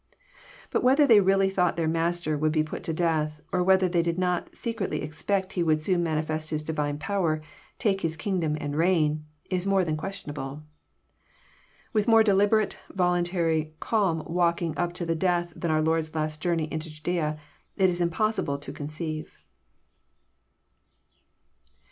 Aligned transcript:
But 0.71 0.81
whether 0.83 1.05
they 1.05 1.19
really 1.19 1.47
thought 1.47 1.75
their 1.75 1.87
Master 1.87 2.35
would 2.35 2.51
be 2.51 2.63
put 2.63 2.81
to 2.85 2.91
death, 2.91 3.39
or 3.51 3.61
whether 3.61 3.87
they 3.87 4.01
did 4.01 4.17
not 4.17 4.49
secretly 4.55 5.03
expect 5.03 5.53
He 5.53 5.61
would 5.61 5.79
soon 5.79 6.01
manifest 6.01 6.49
His 6.49 6.63
Divine 6.63 6.97
power, 6.97 7.39
take 7.77 8.01
His 8.01 8.17
kingdom 8.17 8.57
and 8.59 8.75
reign, 8.75 9.25
is 9.51 9.67
more 9.67 9.85
than 9.85 9.95
questionable. 9.95 10.63
A 11.93 12.09
more 12.09 12.23
deliberate, 12.23 12.79
voluntary, 12.89 13.75
calm 13.79 14.23
walking 14.25 14.75
up 14.75 14.93
to 14.93 15.05
death 15.13 15.53
than 15.55 15.69
our 15.69 15.83
Lord's 15.83 16.15
last 16.15 16.41
Journey 16.41 16.67
into 16.73 16.89
Judaea, 16.89 17.37
it 17.77 17.87
is 17.91 18.01
impossible 18.01 18.57
to 18.57 18.73
conceive. 18.73 19.37